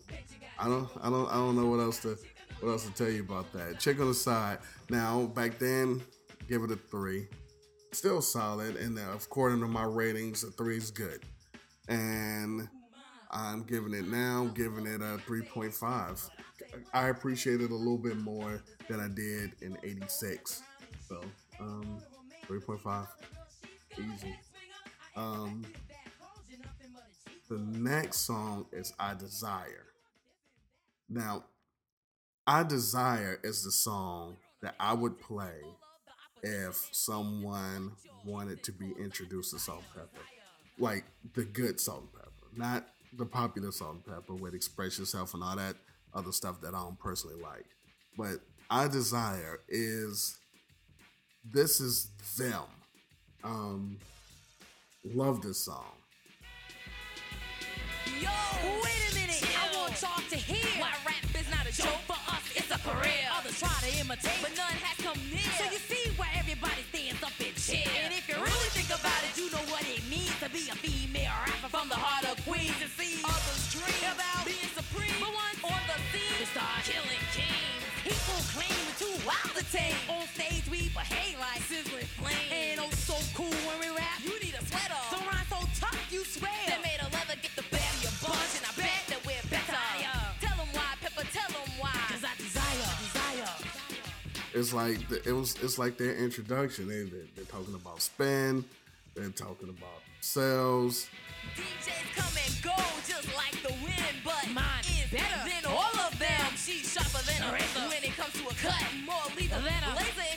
I 0.59 0.65
don't, 0.65 0.89
I 1.01 1.09
don't, 1.09 1.29
I 1.29 1.35
don't 1.35 1.55
know 1.55 1.67
what 1.67 1.79
else 1.79 1.99
to, 1.99 2.17
what 2.59 2.71
else 2.71 2.85
to 2.85 2.91
tell 2.91 3.09
you 3.09 3.21
about 3.21 3.53
that. 3.53 3.79
Chick 3.79 3.97
on 4.01 4.09
the 4.09 4.13
side. 4.13 4.57
Now, 4.89 5.21
back 5.27 5.57
then, 5.57 6.01
give 6.49 6.63
it 6.63 6.71
a 6.71 6.75
three. 6.75 7.27
Still 7.93 8.21
solid, 8.21 8.75
and 8.75 8.99
uh, 8.99 9.03
according 9.15 9.61
to 9.61 9.67
my 9.67 9.85
ratings, 9.85 10.43
a 10.43 10.51
three 10.51 10.75
is 10.75 10.91
good. 10.91 11.23
And 11.87 12.67
I'm 13.31 13.63
giving 13.63 13.93
it 13.93 14.05
now, 14.09 14.51
giving 14.53 14.85
it 14.85 14.99
a 14.99 15.17
3.5. 15.25 16.29
I 16.93 17.07
appreciate 17.07 17.61
it 17.61 17.71
a 17.71 17.75
little 17.75 17.97
bit 17.97 18.17
more 18.17 18.61
than 18.89 18.99
I 18.99 19.07
did 19.07 19.53
in 19.61 19.77
'86. 19.81 20.61
So, 21.07 21.21
um, 21.61 22.01
3.5, 22.49 23.07
easy. 23.97 24.37
Um, 25.15 25.63
the 27.51 27.59
next 27.59 28.19
song 28.19 28.65
is 28.71 28.93
I 28.97 29.13
Desire. 29.13 29.87
Now, 31.09 31.43
I 32.47 32.63
Desire 32.63 33.41
is 33.43 33.65
the 33.65 33.73
song 33.73 34.37
that 34.61 34.73
I 34.79 34.93
would 34.93 35.19
play 35.19 35.59
if 36.41 36.87
someone 36.93 37.91
wanted 38.25 38.63
to 38.63 38.71
be 38.71 38.93
introduced 38.97 39.51
to 39.51 39.59
salt 39.59 39.83
and 39.93 40.03
pepper. 40.03 40.25
Like 40.79 41.03
the 41.33 41.43
good 41.43 41.77
Salt-N-Pepa, 41.77 42.57
not 42.57 42.87
the 43.17 43.25
popular 43.25 43.73
Salt-N-Pepa 43.73 44.39
with 44.39 44.53
Express 44.53 44.97
Yourself 44.97 45.33
and 45.33 45.43
all 45.43 45.57
that 45.57 45.75
other 46.13 46.31
stuff 46.31 46.61
that 46.61 46.73
I 46.73 46.79
don't 46.79 46.97
personally 46.99 47.41
like. 47.41 47.65
But 48.17 48.39
I 48.69 48.87
Desire 48.87 49.59
is 49.67 50.39
this 51.43 51.81
is 51.81 52.11
them. 52.37 52.63
Um, 53.43 53.97
love 55.03 55.41
this 55.41 55.57
song. 55.57 55.91
Yo, 58.21 58.29
wait 58.85 59.01
a 59.09 59.13
minute. 59.17 59.41
I 59.57 59.65
want 59.73 59.97
y'all 59.97 60.21
to 60.29 60.37
hear 60.37 60.69
why 60.77 60.93
rap 61.09 61.25
is 61.33 61.49
not 61.49 61.65
a 61.65 61.73
joke 61.73 62.05
for 62.05 62.19
us. 62.29 62.45
It's 62.53 62.69
a 62.69 62.77
career. 62.77 63.25
Others 63.33 63.57
try 63.57 63.73
to 63.81 63.89
imitate, 63.97 64.37
but 64.45 64.53
none 64.53 64.77
has 64.85 64.97
come 65.01 65.17
near. 65.33 65.49
So 65.57 65.65
you 65.73 65.81
see 65.81 66.13
why 66.21 66.29
everybody 66.37 66.85
stands 66.93 67.17
up 67.25 67.33
and 67.41 67.55
cheer. 67.57 67.89
And 68.05 68.13
if 68.13 68.29
you 68.29 68.37
really 68.37 68.71
think 68.77 68.93
about 68.93 69.17
it, 69.25 69.33
you 69.41 69.49
know 69.49 69.65
what 69.73 69.81
it 69.89 70.05
means 70.05 70.37
to 70.37 70.53
be 70.53 70.69
a 70.69 70.77
female 70.77 71.33
rapper 71.49 71.69
from 71.73 71.89
the 71.89 71.97
heart 71.97 72.29
of 72.29 72.37
Queens 72.45 72.77
and 72.77 72.93
see 72.93 73.25
others 73.25 73.61
dream 73.73 74.05
about 74.13 74.45
being 74.45 74.69
supreme. 74.77 75.17
But 75.17 75.33
once 75.33 75.57
on 75.65 75.81
the 75.89 75.97
scene, 76.13 76.35
they 76.37 76.49
start 76.53 76.85
killing 76.85 77.25
kings. 77.33 77.81
People 78.05 78.37
claim 78.53 78.77
we're 78.85 78.99
too 79.01 79.15
wild 79.25 79.53
to 79.57 79.65
tame. 79.73 79.97
On 80.13 80.25
stage 80.37 80.50
it's 94.61 94.73
like 94.73 95.07
the, 95.09 95.27
it 95.27 95.33
was 95.33 95.55
it's 95.61 95.79
like 95.79 95.97
their 95.97 96.15
introduction. 96.15 96.87
They 96.87 97.03
they're, 97.03 97.25
they're 97.35 97.45
talking 97.45 97.73
about 97.73 97.99
spin, 97.99 98.63
they're 99.15 99.29
talking 99.29 99.69
about 99.69 100.01
sales. 100.21 101.09
DJs 101.57 102.13
come 102.15 102.35
and 102.37 102.53
go 102.61 102.77
just 103.09 103.27
like 103.35 103.57
the 103.65 103.73
wind, 103.81 104.15
but 104.23 104.45
mine 104.53 104.85
is 104.85 105.09
better 105.09 105.41
than 105.49 105.65
all 105.65 105.97
of 106.05 106.13
them. 106.19 106.45
She's 106.55 106.93
sharper 106.93 107.25
than 107.25 107.41
a 107.41 107.51
razor 107.51 107.89
when 107.89 108.03
it 108.03 108.15
comes 108.15 108.33
to 108.37 108.45
a 108.45 108.53
cut. 108.61 108.85
More 109.03 109.25
lethal 109.35 109.61
than 109.61 109.81
a 109.81 109.95
laser 109.97 110.30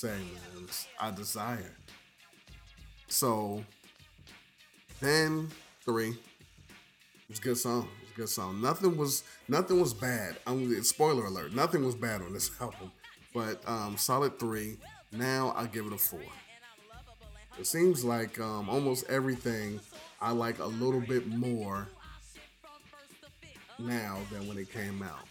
say? 0.00 0.16
It's 0.62 0.86
I 0.98 1.10
desire. 1.10 1.76
So 3.08 3.62
then 5.00 5.48
three. 5.84 6.10
It 6.10 7.28
was 7.28 7.38
a 7.38 7.42
good 7.42 7.58
song. 7.58 7.88
It 8.00 8.04
was 8.04 8.10
a 8.12 8.16
good 8.16 8.28
song. 8.30 8.62
Nothing 8.62 8.96
was 8.96 9.24
nothing 9.48 9.78
was 9.78 9.92
bad. 9.92 10.36
I'm 10.46 10.82
spoiler 10.84 11.26
alert. 11.26 11.54
Nothing 11.54 11.84
was 11.84 11.94
bad 11.94 12.22
on 12.22 12.32
this 12.32 12.50
album. 12.60 12.90
But 13.34 13.62
um, 13.66 13.96
solid 13.98 14.38
three. 14.38 14.78
Now 15.12 15.52
I 15.54 15.66
give 15.66 15.86
it 15.86 15.92
a 15.92 15.98
four. 15.98 16.20
It 17.58 17.66
seems 17.66 18.02
like 18.02 18.40
um, 18.40 18.70
almost 18.70 19.04
everything 19.10 19.80
I 20.20 20.30
like 20.30 20.60
a 20.60 20.66
little 20.66 21.00
bit 21.00 21.26
more 21.26 21.88
now 23.78 24.18
than 24.32 24.48
when 24.48 24.56
it 24.56 24.72
came 24.72 25.02
out. 25.02 25.26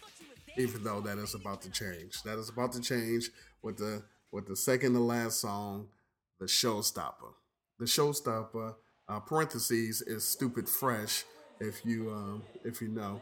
Even 0.56 0.84
though 0.84 1.00
that 1.00 1.18
is 1.18 1.34
about 1.34 1.60
to 1.62 1.70
change. 1.70 2.22
That 2.22 2.38
is 2.38 2.50
about 2.50 2.72
to 2.72 2.80
change 2.80 3.30
with 3.62 3.76
the 3.78 4.02
with 4.32 4.46
the 4.46 4.56
second 4.56 4.94
to 4.94 5.00
last 5.00 5.40
song, 5.40 5.88
the 6.38 6.46
showstopper. 6.46 7.34
The 7.78 7.86
showstopper, 7.86 8.74
uh, 9.08 9.20
parentheses, 9.20 10.02
is 10.02 10.26
stupid 10.26 10.68
fresh. 10.68 11.24
If 11.60 11.84
you 11.84 12.10
um, 12.10 12.42
if 12.64 12.80
you 12.80 12.88
know, 12.88 13.20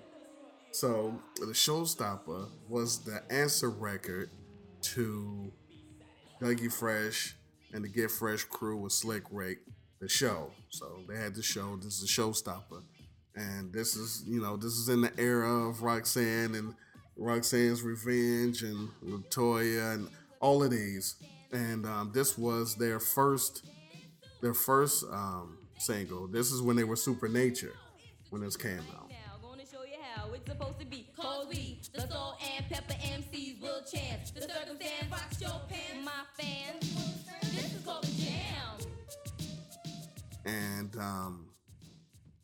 so 0.71 1.19
the 1.37 1.47
showstopper 1.47 2.49
was 2.69 3.05
the 3.05 3.23
answer 3.31 3.71
record 3.71 4.31
to 4.81 5.53
Dougie 6.41 6.73
Fresh 6.73 7.35
and 7.73 7.85
the 7.85 7.89
Get 7.89 8.11
Fresh 8.11 8.45
crew 8.45 8.77
with 8.77 8.93
Slick 8.93 9.25
Rick, 9.31 9.59
the 10.01 10.09
show. 10.09 10.53
So 10.71 11.01
they 11.09 11.17
had 11.17 11.35
the 11.35 11.43
show. 11.43 11.77
This 11.77 12.01
is 12.01 12.05
a 12.05 12.07
showstopper, 12.07 12.83
and 13.35 13.73
this 13.73 13.97
is 13.97 14.25
you 14.27 14.41
know 14.41 14.57
this 14.57 14.75
is 14.75 14.89
in 14.89 15.01
the 15.01 15.13
era 15.19 15.69
of 15.69 15.83
Roxanne 15.83 16.55
and 16.55 16.75
Roxanne's 17.17 17.83
Revenge 17.83 18.63
and 18.63 18.89
Latoya 19.05 19.95
and 19.95 20.09
all 20.41 20.63
of 20.63 20.71
these. 20.71 21.17
And 21.53 21.87
um, 21.87 22.11
this 22.13 22.37
was 22.37 22.75
their 22.75 23.01
first 23.01 23.65
their 24.41 24.55
first 24.55 25.05
um, 25.11 25.59
single. 25.79 26.29
This 26.29 26.53
is 26.53 26.63
when 26.63 26.77
they 26.77 26.85
were 26.85 26.97
Supernature 26.97 27.75
when 28.31 28.43
this 28.43 28.57
came 28.57 28.79
out. 28.97 29.09
Now, 29.09 29.17
gonna 29.43 29.65
show 29.67 29.85
you 29.85 29.97
how 30.15 30.31
it's 30.33 30.49
supposed 30.49 30.79
to 30.81 30.87
be. 30.87 31.09
Cause 31.17 31.47
we, 31.49 31.81
the 31.93 32.03
soul 32.03 32.37
and 32.55 32.69
pepper 32.69 32.95
MCs 32.95 33.61
will 33.61 33.83
chance. 33.83 34.31
The 34.31 34.43
circumstance 34.43 35.11
rocks 35.11 35.41
your 35.41 35.61
pants, 35.69 36.05
my 36.05 36.13
fans. 36.37 37.25
This 37.55 37.75
is 37.75 37.85
called 37.85 38.05
a 38.05 38.11
jam. 38.23 38.93
And 40.45 40.97
um, 40.97 41.47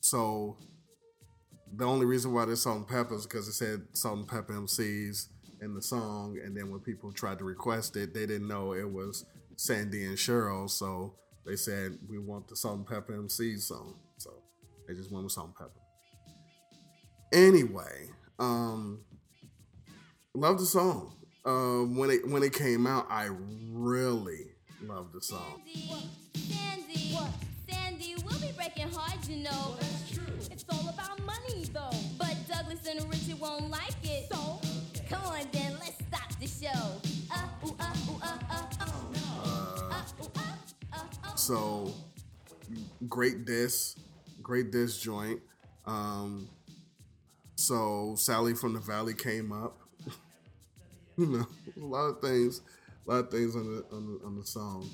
so 0.01 0.59
the 1.73 1.85
only 1.85 2.07
reason 2.07 2.33
why 2.33 2.45
there's 2.45 2.63
Salt-N-Pepa 2.63 3.13
is 3.13 3.27
because 3.27 3.49
it 3.49 3.55
said 3.55 3.83
Salt-N-Pepa 3.93 4.51
MCs 4.51 5.29
in 5.65 5.75
the 5.75 5.83
song, 5.83 6.39
and 6.45 6.57
then 6.57 6.71
when 6.71 6.81
people 6.81 7.11
tried 7.11 7.39
to 7.39 7.45
request 7.45 7.97
it, 7.97 8.15
they 8.15 8.27
didn't 8.27 8.47
know 8.47 8.75
it 8.75 8.89
was 8.89 9.25
Sandy 9.57 10.05
and 10.05 10.17
Cheryl, 10.17 10.71
so 10.71 11.15
they 11.47 11.57
said 11.57 11.99
we 12.09 12.19
want 12.19 12.49
the 12.49 12.57
Salt-N-Pepa 12.57 13.11
MCs 13.11 13.63
song. 13.63 13.97
So 14.19 14.31
they 14.87 14.95
just 14.95 15.11
went 15.11 15.25
with 15.25 15.33
Salt-N-Pepa. 15.33 15.71
Anyway, 17.33 18.11
um, 18.39 19.01
love 20.35 20.59
the 20.59 20.67
song. 20.67 21.17
Um, 21.45 21.97
when 21.97 22.11
it 22.11 22.27
when 22.29 22.43
it 22.43 22.55
came 22.55 22.87
out, 22.87 23.07
I 23.11 23.29
really 23.71 24.53
loved 24.83 25.13
the 25.13 25.21
song. 25.21 25.61
Sandy, 25.67 25.99
Sandy, 26.35 27.19
Sandy, 27.69 28.15
we'll 28.25 28.41
be 28.41 28.53
breaking 28.57 28.89
hearts, 28.91 29.29
you 29.29 29.43
know. 29.43 29.77
that's 29.79 30.11
true. 30.11 30.25
It's 30.51 30.65
all 30.71 30.89
about 30.89 31.21
money, 31.25 31.65
though. 31.73 31.91
But 32.19 32.37
Douglas 32.49 32.87
and 32.89 33.03
Richard 33.11 33.39
won't 33.41 33.71
like 33.71 33.95
it. 34.05 34.29
So, 34.33 34.61
come 35.15 35.33
on, 35.33 35.47
then, 35.53 35.77
let's 35.79 35.97
stop 36.09 36.41
the 36.41 36.47
show. 36.47 37.01
Uh, 37.31 37.49
uh, 37.63 37.71
uh, 37.79 37.95
uh, 38.23 38.39
uh. 38.51 38.67
Uh, 38.81 38.87
uh, 39.91 40.39
uh, 40.93 40.99
uh. 41.25 41.35
So 41.37 41.95
great 43.09 43.45
diss, 43.45 43.97
great 44.43 44.71
diss 44.71 44.99
joint. 44.99 45.41
Um, 45.87 46.49
so 47.57 48.15
Sally 48.17 48.55
from 48.55 48.73
the 48.73 48.81
Valley 48.81 49.15
came 49.15 49.53
up. 49.53 49.79
you 51.17 51.27
know, 51.27 51.47
a 51.77 51.85
lot 51.85 52.07
of 52.07 52.21
things, 52.21 52.63
a 53.07 53.11
lot 53.11 53.25
of 53.25 53.31
things 53.31 53.55
on 53.55 53.77
the 53.77 53.85
on 53.95 54.07
the, 54.07 54.27
on 54.27 54.37
the 54.37 54.47
song. 54.47 54.89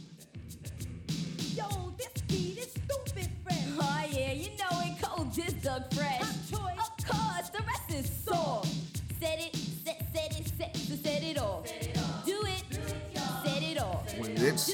Yo, 1.55 1.95
this 1.97 2.23
beat 2.29 2.59
is 2.59 2.71
stupid 2.71 3.31
fresh. 3.43 3.65
Oh, 3.79 4.05
yeah, 4.11 4.33
you 4.33 4.51
know 4.51 4.69
it 4.83 5.01
cold 5.03 5.33
this 5.35 5.53
Doug 5.55 5.93
Fresh. 5.95 6.21
Top 6.21 6.61
choice. 6.61 6.89
Of 6.89 7.07
course, 7.07 7.51
the 7.51 7.63
rest 7.63 7.91
is 7.91 8.11
sore. 8.25 8.63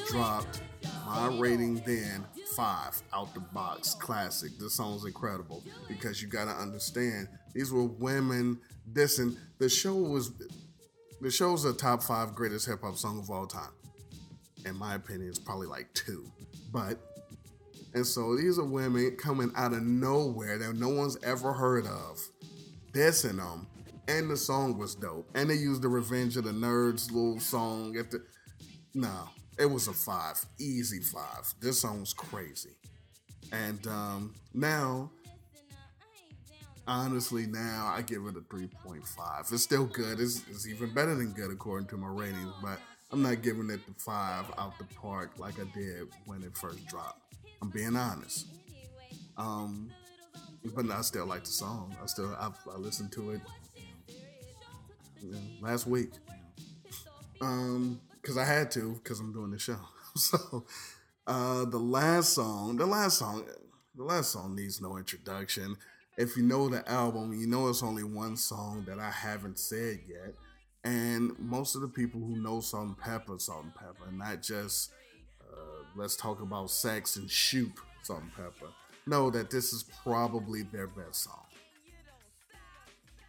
Dropped, 0.08 0.62
my 1.06 1.28
rating 1.38 1.76
then 1.86 2.24
five 2.56 3.00
out 3.12 3.32
the 3.34 3.40
box, 3.40 3.94
classic. 3.94 4.58
This 4.58 4.74
song's 4.74 5.04
incredible 5.04 5.62
because 5.88 6.20
you 6.20 6.28
gotta 6.28 6.50
understand 6.50 7.28
these 7.54 7.72
were 7.72 7.84
women 7.84 8.58
dissing. 8.92 9.36
The 9.58 9.68
show 9.68 9.94
was 9.94 10.32
the 11.20 11.30
show's 11.30 11.64
a 11.64 11.72
top 11.72 12.02
five 12.02 12.34
greatest 12.34 12.66
hip 12.66 12.80
hop 12.82 12.96
song 12.96 13.18
of 13.18 13.30
all 13.30 13.46
time. 13.46 13.70
In 14.64 14.76
my 14.76 14.94
opinion, 14.94 15.28
it's 15.28 15.38
probably 15.38 15.68
like 15.68 15.92
two, 15.94 16.30
but 16.72 16.98
and 17.94 18.06
so 18.06 18.36
these 18.36 18.58
are 18.58 18.64
women 18.64 19.16
coming 19.16 19.52
out 19.54 19.72
of 19.72 19.82
nowhere 19.82 20.58
that 20.58 20.74
no 20.74 20.88
one's 20.88 21.16
ever 21.22 21.52
heard 21.52 21.86
of, 21.86 22.20
dissing 22.92 23.36
them, 23.36 23.66
and 24.08 24.28
the 24.28 24.36
song 24.36 24.76
was 24.78 24.94
dope. 24.94 25.28
And 25.34 25.48
they 25.48 25.54
used 25.54 25.82
the 25.82 25.88
Revenge 25.88 26.36
of 26.36 26.44
the 26.44 26.50
Nerds 26.50 27.12
little 27.12 27.40
song 27.40 27.96
at 27.96 28.10
the. 28.10 28.24
No, 28.94 29.28
it 29.58 29.66
was 29.66 29.88
a 29.88 29.92
five, 29.92 30.44
easy 30.58 31.00
five. 31.00 31.52
This 31.60 31.80
song 31.80 32.00
was 32.00 32.12
crazy, 32.12 32.76
and 33.52 33.86
um, 33.86 34.34
now, 34.54 35.10
honestly, 36.86 37.46
now 37.46 37.92
I 37.94 38.02
give 38.02 38.26
it 38.26 38.36
a 38.36 38.42
three 38.50 38.68
point 38.84 39.06
five. 39.06 39.46
It's 39.50 39.62
still 39.62 39.86
good. 39.86 40.20
It's, 40.20 40.42
it's 40.50 40.66
even 40.66 40.92
better 40.92 41.14
than 41.14 41.32
good 41.32 41.50
according 41.50 41.88
to 41.88 41.96
my 41.96 42.08
ratings, 42.08 42.52
but 42.62 42.78
I'm 43.12 43.22
not 43.22 43.42
giving 43.42 43.70
it 43.70 43.80
the 43.86 43.94
five 43.98 44.44
out 44.58 44.78
the 44.78 44.84
park 44.96 45.32
like 45.38 45.54
I 45.60 45.64
did 45.78 46.08
when 46.26 46.42
it 46.42 46.56
first 46.56 46.86
dropped. 46.86 47.22
I'm 47.62 47.70
being 47.70 47.96
honest. 47.96 48.46
Um, 49.36 49.90
but 50.74 50.90
I 50.90 51.00
still 51.02 51.26
like 51.26 51.44
the 51.44 51.50
song. 51.50 51.96
I 52.02 52.06
still 52.06 52.34
I, 52.38 52.50
I 52.70 52.76
listened 52.76 53.12
to 53.12 53.30
it 53.30 53.40
last 55.60 55.86
week. 55.86 56.10
Um, 57.40 58.00
because 58.26 58.38
I 58.38 58.44
had 58.44 58.72
to 58.72 58.94
because 58.94 59.20
I'm 59.20 59.32
doing 59.32 59.52
the 59.52 59.58
show. 59.58 59.78
So, 60.16 60.64
uh, 61.26 61.66
the 61.66 61.78
last 61.78 62.32
song, 62.32 62.76
the 62.76 62.86
last 62.86 63.18
song, 63.18 63.44
the 63.94 64.02
last 64.02 64.32
song 64.32 64.56
needs 64.56 64.80
no 64.80 64.96
introduction. 64.96 65.76
If 66.16 66.38
you 66.38 66.42
know 66.42 66.70
the 66.70 66.90
album, 66.90 67.38
you 67.38 67.46
know 67.46 67.68
it's 67.68 67.82
only 67.82 68.02
one 68.02 68.38
song 68.38 68.86
that 68.88 68.98
I 68.98 69.10
haven't 69.10 69.58
said 69.58 70.00
yet. 70.08 70.32
And 70.84 71.38
most 71.38 71.74
of 71.74 71.82
the 71.82 71.88
people 71.88 72.18
who 72.18 72.36
know 72.36 72.60
Salt-N-Pepa, 72.60 73.38
Salt 73.42 73.64
and 73.64 73.74
Pepper, 73.74 74.10
not 74.10 74.42
just 74.42 74.90
uh, 75.42 75.84
let's 75.94 76.16
talk 76.16 76.40
about 76.40 76.70
sex 76.70 77.16
and 77.16 77.30
Shoop 77.30 77.78
Salt 78.00 78.22
and 78.22 78.34
Pepper, 78.34 78.72
know 79.06 79.28
that 79.28 79.50
this 79.50 79.74
is 79.74 79.84
probably 80.02 80.62
their 80.62 80.86
best 80.86 81.24
song. 81.24 81.44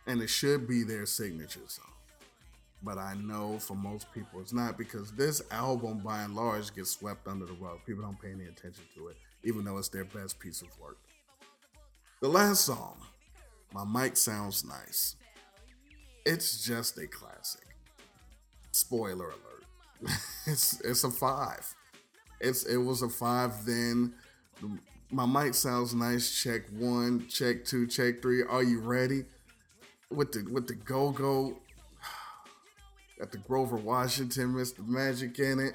And 0.06 0.22
it 0.22 0.30
should 0.30 0.70
be 0.70 0.84
their 0.84 1.06
signature 1.06 1.60
song. 1.68 1.97
But 2.84 2.98
I 2.98 3.16
know 3.16 3.58
for 3.60 3.76
most 3.76 4.12
people 4.14 4.40
it's 4.40 4.54
not 4.54 4.78
because 4.78 5.12
this 5.12 5.42
album, 5.52 6.00
by 6.00 6.22
and 6.22 6.36
large, 6.36 6.74
gets 6.76 6.92
swept 6.92 7.28
under 7.28 7.46
the 7.46 7.54
rug. 7.54 7.80
People 7.86 8.04
don't 8.04 8.22
pay 8.22 8.32
any 8.32 8.46
attention 8.46 8.84
to 8.96 9.08
it, 9.08 9.18
even 9.44 9.66
though 9.66 9.78
it's 9.78 9.90
their 9.90 10.06
best 10.06 10.40
piece 10.40 10.62
of 10.62 10.68
work. 10.80 10.98
The 12.20 12.28
last 12.28 12.66
song, 12.66 12.98
My 13.74 13.84
Mic 13.84 14.16
Sounds 14.16 14.64
Nice. 14.64 15.16
It's 16.26 16.64
just 16.64 16.98
a 16.98 17.08
classic. 17.08 17.68
Spoiler 18.72 19.30
alert. 19.30 19.64
it's 20.46 20.82
it's 20.82 21.04
a 21.04 21.10
five. 21.10 21.74
It's 22.40 22.66
it 22.66 22.78
was 22.78 23.02
a 23.02 23.10
five 23.10 23.66
then. 23.66 24.14
My 25.10 25.26
mic 25.26 25.54
sounds 25.54 25.94
nice. 25.94 26.42
Check 26.44 26.64
one, 26.78 27.28
check 27.28 27.66
two, 27.66 27.88
check 27.88 28.22
three. 28.22 28.44
Are 28.44 28.64
you 28.64 28.80
ready? 28.80 29.24
With 30.12 30.32
the 30.32 30.52
with 30.52 30.68
the 30.68 30.76
go 30.76 31.12
go. 31.12 31.60
Got 33.20 33.32
the 33.32 33.40
Grover 33.40 33.78
Washington, 33.78 34.54
Mr. 34.54 34.88
Magic 34.88 35.40
in 35.40 35.60
it. 35.60 35.74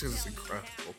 Shit 0.00 0.10
is 0.10 0.26
incredible. 0.26 0.94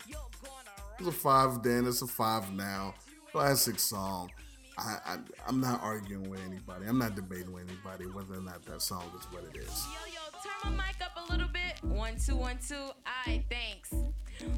It's 1.00 1.08
a 1.08 1.12
five 1.12 1.64
then, 1.64 1.88
it's 1.88 2.04
a 2.04 2.08
five 2.08 2.54
now. 2.54 2.94
Classic 3.32 3.80
song. 3.80 4.30
I, 4.78 4.98
I 5.06 5.18
I'm 5.48 5.60
not 5.60 5.82
arguing 5.82 6.30
with 6.30 6.40
anybody. 6.46 6.86
I'm 6.88 7.00
not 7.00 7.16
debating 7.16 7.52
with 7.52 7.64
anybody 7.68 8.06
whether 8.06 8.36
or 8.36 8.42
not 8.42 8.64
that 8.66 8.82
song 8.82 9.04
is 9.18 9.26
what 9.32 9.44
it 9.44 9.58
is. 9.58 9.88
Yo, 9.88 10.14
yo, 10.14 10.22
turn 10.44 10.78
my 10.78 10.86
mic 10.86 10.96
up 11.02 11.18
a 11.28 11.32
little 11.32 11.48
bit. 11.48 11.84
One, 11.84 12.16
two, 12.24 12.36
one, 12.36 12.60
two. 12.68 12.76
Alright, 12.76 13.44
thanks. 13.50 13.92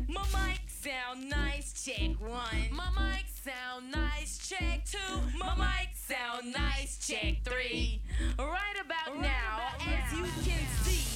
My 0.10 0.24
mic 0.34 0.62
sound 0.68 1.30
nice, 1.30 1.86
check 1.86 2.20
one. 2.20 2.70
My 2.72 2.90
mic 2.98 3.26
sound 3.44 3.92
nice, 3.92 4.38
check 4.46 4.86
two. 4.86 5.38
My 5.38 5.56
mic 5.56 5.90
sound 5.96 6.54
nice, 6.54 6.98
check 7.06 7.44
three. 7.46 8.02
Right 8.38 8.78
about 8.84 9.22
now, 9.22 9.60
as 9.88 10.12
you 10.14 10.24
can 10.44 10.66
see, 10.84 11.13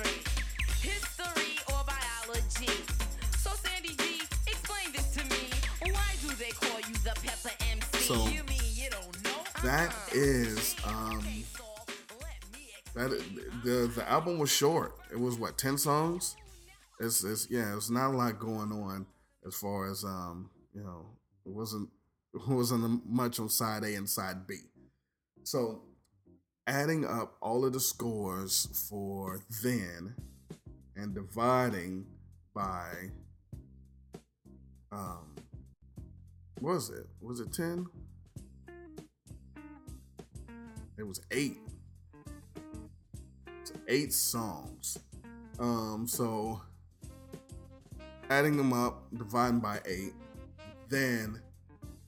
history, 0.00 1.58
or 1.68 1.84
biology. 1.84 2.72
So 3.38 3.50
Sandy 3.62 3.90
G, 3.96 4.22
explain 4.46 4.92
this 4.92 5.12
to 5.16 5.24
me. 5.24 5.92
Why 5.92 6.14
do 6.22 6.34
they 6.36 6.50
call 6.50 6.78
you 6.80 6.94
the 7.04 7.14
Pepper 7.22 7.54
MC? 7.70 7.98
So, 8.04 8.14
you 8.28 8.42
mean 8.44 8.60
you 8.74 8.88
don't 8.90 9.24
know? 9.24 9.44
That 9.62 9.90
Uh-uh. 9.90 10.08
is 10.14 10.74
um 10.84 11.18
Okay, 11.18 11.44
so 11.56 11.64
let 12.20 12.52
me 12.52 12.68
that 12.94 13.62
the 13.64 13.92
the 13.94 14.08
album 14.10 14.38
was 14.38 14.50
short. 14.50 14.94
It 15.12 15.18
was 15.20 15.36
what 15.38 15.58
ten 15.58 15.76
songs. 15.76 16.36
It's 17.00 17.22
it's 17.24 17.48
yeah. 17.50 17.76
It's 17.76 17.90
not 17.90 18.14
a 18.14 18.16
lot 18.16 18.38
going 18.38 18.72
on 18.72 19.06
as 19.46 19.54
far 19.56 19.90
as 19.90 20.04
um 20.04 20.50
you 20.74 20.82
know. 20.82 21.06
It 21.44 21.52
wasn't 21.52 21.90
it 22.34 22.48
wasn't 22.48 23.04
much 23.06 23.38
on 23.40 23.48
side 23.50 23.84
A 23.84 23.94
and 23.94 24.08
side 24.08 24.46
B. 24.46 24.56
So 25.44 25.82
adding 26.66 27.04
up 27.04 27.36
all 27.40 27.64
of 27.64 27.72
the 27.72 27.80
scores 27.80 28.86
for 28.88 29.40
then 29.62 30.14
and 30.96 31.14
dividing 31.14 32.06
by 32.54 33.10
um 34.90 35.32
was 36.62 36.90
it? 36.90 37.08
Was 37.20 37.40
it 37.40 37.52
ten? 37.52 37.86
It 40.96 41.02
was 41.02 41.20
eight. 41.32 41.58
It's 43.60 43.72
eight 43.88 44.12
songs. 44.12 44.96
Um, 45.58 46.06
so 46.06 46.60
adding 48.30 48.56
them 48.56 48.72
up, 48.72 49.02
dividing 49.16 49.58
by 49.58 49.80
eight, 49.86 50.12
then 50.88 51.40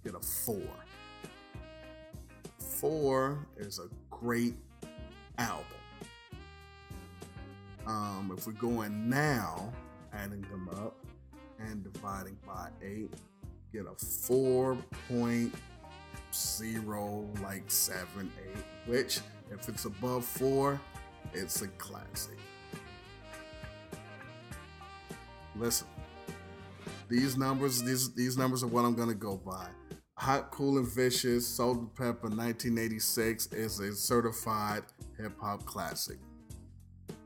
get 0.04 0.14
a 0.14 0.20
four. 0.20 0.70
Four 2.60 3.48
is 3.56 3.80
a 3.80 3.88
great 4.20 4.55
album. 5.38 5.64
Um, 7.87 8.35
if 8.37 8.46
we're 8.46 8.53
going 8.55 9.09
now, 9.09 9.72
adding 10.12 10.42
them 10.42 10.68
up 10.72 10.96
and 11.59 11.85
dividing 11.85 12.37
by 12.46 12.68
eight, 12.83 13.11
get 13.72 13.87
a 13.87 13.94
four 14.05 14.77
point 15.09 15.53
zero 16.33 17.29
like 17.42 17.62
seven 17.68 18.31
eight 18.44 18.64
which 18.87 19.20
if 19.53 19.68
it's 19.68 19.85
above 19.85 20.24
four 20.24 20.81
it's 21.33 21.62
a 21.62 21.68
classic 21.68 22.38
listen 25.57 25.87
these 27.09 27.37
numbers 27.37 27.83
these 27.83 28.12
these 28.14 28.37
numbers 28.37 28.64
are 28.64 28.68
what 28.68 28.85
i'm 28.85 28.94
gonna 28.94 29.14
go 29.14 29.37
by 29.37 29.66
hot 30.24 30.50
cool 30.50 30.78
and 30.78 30.88
vicious 30.88 31.46
Salt-N-Pepa 31.46 32.22
1986 32.22 33.52
is 33.52 33.80
a 33.80 33.92
certified 33.92 34.82
hip-hop 35.18 35.64
classic 35.66 36.18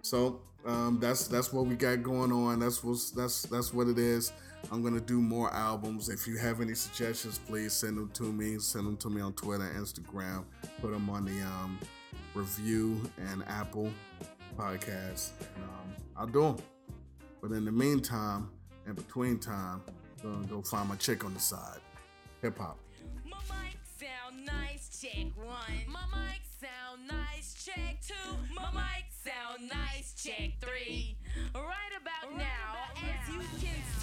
so 0.02 0.40
um, 0.64 0.98
that's 1.00 1.28
that's 1.28 1.52
what 1.52 1.66
we 1.66 1.76
got 1.76 2.02
going 2.02 2.32
on. 2.32 2.58
That's 2.58 2.82
what's 2.82 3.10
that's 3.10 3.42
that's 3.42 3.72
what 3.72 3.88
it 3.88 3.98
is. 3.98 4.32
I'm 4.72 4.82
gonna 4.82 5.00
do 5.00 5.20
more 5.20 5.52
albums. 5.52 6.08
If 6.08 6.26
you 6.26 6.36
have 6.36 6.60
any 6.60 6.74
suggestions, 6.74 7.38
please 7.38 7.72
send 7.72 7.96
them 7.96 8.10
to 8.14 8.24
me. 8.24 8.58
Send 8.58 8.86
them 8.86 8.96
to 8.98 9.08
me 9.08 9.20
on 9.20 9.32
Twitter, 9.34 9.70
Instagram. 9.78 10.44
Put 10.80 10.92
them 10.92 11.08
on 11.08 11.24
the 11.24 11.40
um, 11.42 11.78
review 12.34 13.00
and 13.30 13.44
Apple 13.46 13.90
podcast. 14.58 15.30
And, 15.54 15.64
um, 15.64 15.96
I'll 16.16 16.26
do 16.26 16.42
them. 16.42 16.56
But 17.40 17.52
in 17.52 17.64
the 17.64 17.72
meantime, 17.72 18.50
in 18.86 18.94
between 18.94 19.38
time, 19.38 19.82
I'm 20.24 20.32
gonna 20.32 20.46
go 20.48 20.62
find 20.62 20.88
my 20.88 20.96
chick 20.96 21.24
on 21.24 21.34
the 21.34 21.40
side. 21.40 21.78
Hip 22.42 22.58
hop. 22.58 22.78
Check 25.00 25.26
one. 25.36 25.84
My 25.86 26.00
mic 26.10 26.42
sound 26.60 27.06
nice, 27.06 27.54
check 27.64 28.00
two. 28.04 28.14
My 28.54 28.70
mic 28.72 29.06
sound 29.12 29.68
nice, 29.68 30.12
check 30.14 30.54
three. 30.60 31.16
Right 31.54 31.94
about 32.00 32.36
now, 32.36 32.74
as 32.96 33.28
you 33.32 33.38
can 33.60 33.60
see, 33.60 33.97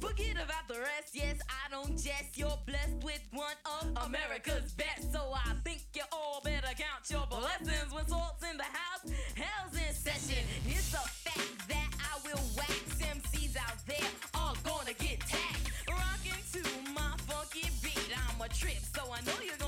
Forget 0.00 0.36
about 0.36 0.68
the 0.68 0.78
rest, 0.80 1.14
yes, 1.14 1.38
I 1.48 1.70
don't 1.70 1.92
jest. 1.92 2.36
You're 2.36 2.58
blessed 2.66 3.02
with 3.02 3.20
one 3.32 3.56
of 3.66 4.06
America's 4.06 4.72
best. 4.72 5.12
So 5.12 5.32
I 5.34 5.54
think 5.64 5.82
you 5.94 6.02
all 6.12 6.40
better 6.44 6.68
count 6.68 7.10
your 7.10 7.26
blessings 7.28 7.92
when 7.92 8.06
salt's 8.06 8.44
in 8.48 8.56
the 8.56 8.62
house, 8.64 9.10
hell's 9.34 9.74
in 9.74 9.92
session. 9.94 10.44
It's 10.66 10.94
a 10.94 10.98
fact 10.98 11.68
that 11.68 11.90
I 11.98 12.18
will 12.24 12.42
wax 12.56 13.02
MCs 13.02 13.56
out 13.56 13.78
there, 13.86 14.10
all 14.34 14.56
gonna 14.64 14.94
get 14.94 15.20
tagged. 15.20 15.70
Rockin' 15.88 16.42
to 16.52 16.92
my 16.92 17.14
funky 17.26 17.68
beat, 17.82 18.12
I'm 18.14 18.40
a 18.40 18.48
trip, 18.48 18.78
so 18.94 19.02
I 19.12 19.20
know 19.22 19.38
you're 19.44 19.56
gonna. 19.58 19.67